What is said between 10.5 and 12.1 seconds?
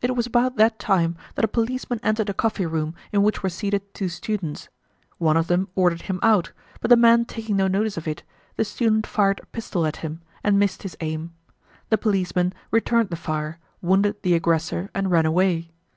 missed his aim. The